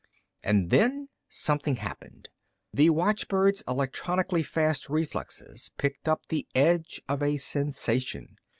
And 0.43 0.71
then 0.71 1.09
something 1.29 1.75
happened! 1.75 2.29
The 2.73 2.89
watchbird's 2.89 3.61
electronically 3.67 4.41
fast 4.41 4.89
reflexes 4.89 5.69
picked 5.77 6.09
up 6.09 6.21
the 6.29 6.47
edge 6.55 7.03
of 7.07 7.21
a 7.21 7.37
sensation. 7.37 8.37